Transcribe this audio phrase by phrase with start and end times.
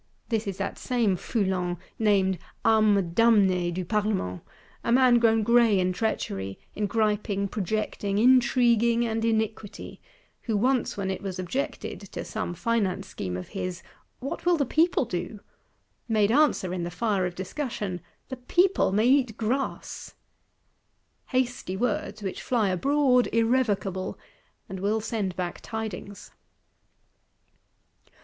[0.29, 4.41] This is that same Foulon named âme damnée du Parlement;
[4.83, 10.01] a man grown gray in treachery, in griping, projecting, intriguing and iniquity:
[10.45, 13.83] who once when it was objected, to some finance scheme of his,
[14.17, 19.37] 'What will the people do?'—made answer, in the fire of discussion, 'The people may eat
[19.37, 20.15] grass:'
[21.27, 26.31] hasty words, which fly abroad irrevocable,—and will send back tidings!